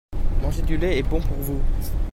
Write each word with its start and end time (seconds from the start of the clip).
Manger 0.41 0.63
du 0.63 0.77
lait 0.77 0.97
est 0.97 1.03
bon 1.03 1.21
pour 1.21 1.37
vous. 1.37 1.61